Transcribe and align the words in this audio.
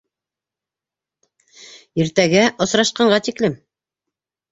Иртәгә 2.03 2.41
осрашҡанға 2.65 3.21
тиклем! 3.29 3.59